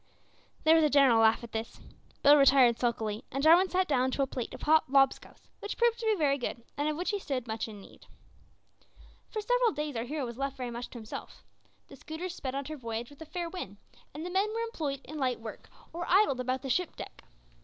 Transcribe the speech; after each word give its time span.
There 0.63 0.73
was 0.73 0.83
a 0.83 0.89
general 0.89 1.19
laugh 1.19 1.43
at 1.43 1.51
this. 1.51 1.79
Bill 2.23 2.35
retired 2.35 2.79
sulkily, 2.79 3.23
and 3.31 3.43
Jarwin 3.43 3.69
sat 3.69 3.87
down 3.87 4.09
to 4.09 4.23
a 4.23 4.25
plate 4.25 4.51
of 4.51 4.63
hot 4.63 4.89
"lob 4.91 5.13
scouse," 5.13 5.47
which 5.59 5.77
proved 5.77 5.99
to 5.99 6.07
be 6.07 6.15
very 6.15 6.39
good, 6.39 6.63
and 6.75 6.89
of 6.89 6.97
which 6.97 7.11
he 7.11 7.19
stood 7.19 7.45
much 7.47 7.67
in 7.67 7.79
need. 7.79 8.07
For 9.29 9.41
several 9.41 9.71
days 9.73 9.95
our 9.95 10.05
hero 10.05 10.25
was 10.25 10.39
left 10.39 10.57
very 10.57 10.71
much 10.71 10.89
to 10.89 10.97
himself. 10.97 11.43
The 11.87 11.95
schooner 11.95 12.29
sped 12.29 12.55
on 12.55 12.65
her 12.65 12.77
voyage 12.77 13.11
with 13.11 13.21
a 13.21 13.27
fair 13.27 13.47
wind, 13.47 13.77
and 14.11 14.25
the 14.25 14.31
men 14.31 14.51
were 14.51 14.61
employed 14.61 15.01
in 15.03 15.19
light 15.19 15.39
work, 15.39 15.69
or 15.93 16.09
idled 16.09 16.39
about 16.39 16.63
the 16.63 16.89
deck. 16.95 17.21